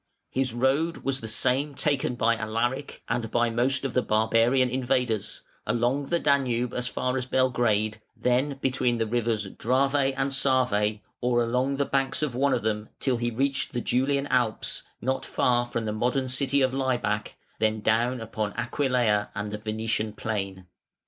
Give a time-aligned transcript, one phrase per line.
[0.31, 5.43] His road was the same taken by Alaric and by most of the barbarian invaders;
[5.67, 11.43] along the Danube as far as Belgrade, then between the rivers Drave and Save or
[11.43, 15.67] along the banks of one of them till he reached the Julian Alps (not far
[15.67, 20.65] from the modern city of Laibach), then down upon Aquileia and the Venetian plain.